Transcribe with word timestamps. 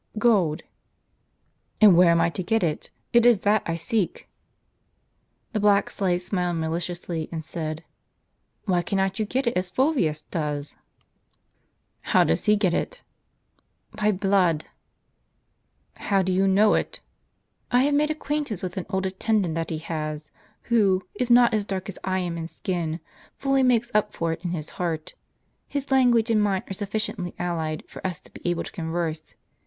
''"Gold."" 0.17 0.63
And 1.79 1.95
where 1.95 2.09
am 2.09 2.19
I 2.21 2.31
to 2.31 2.41
get 2.41 2.63
it? 2.63 2.89
it 3.13 3.23
is 3.23 3.41
that 3.41 3.61
I 3.67 3.75
seek." 3.75 4.27
The 5.53 5.59
black 5.59 5.91
slave 5.91 6.23
smiled 6.23 6.57
maliciously, 6.57 7.29
and 7.31 7.45
said: 7.45 7.83
"Why 8.65 8.81
cannot 8.81 9.19
you 9.19 9.25
get 9.25 9.45
it 9.45 9.55
as 9.55 9.69
Fulvius 9.69 10.23
does?"" 10.23 10.75
How 12.13 12.23
does 12.23 12.45
he 12.45 12.55
get 12.55 12.73
it?" 12.73 13.03
"By 14.01 14.11
blood!"" 14.11 14.65
How 16.09 16.23
do 16.23 16.31
you 16.33 16.47
know 16.47 16.73
it?"" 16.73 16.99
I 17.71 17.83
have 17.83 17.93
made 17.93 18.09
acquaintance 18.09 18.63
with 18.63 18.77
an 18.77 18.87
old 18.89 19.05
attendant 19.05 19.53
that 19.53 19.69
he 19.69 19.77
has, 19.77 20.31
who, 20.63 21.03
if 21.13 21.29
not 21.29 21.53
as 21.53 21.63
dark 21.63 21.87
as 21.89 21.99
I 22.03 22.17
am 22.17 22.39
in 22.39 22.47
skin, 22.47 22.99
fully 23.37 23.61
makes 23.61 23.91
up 23.93 24.13
for 24.15 24.33
it 24.33 24.43
in 24.43 24.49
his 24.49 24.71
heart. 24.81 25.13
His 25.67 25.91
language 25.91 26.31
and 26.31 26.41
mine 26.41 26.63
are 26.71 26.73
sufficiently 26.73 27.35
allied 27.37 27.83
for 27.87 28.03
us 28.07 28.19
to 28.21 28.31
be 28.31 28.41
able 28.49 28.63
to 28.63 28.71
converse. 28.71 29.35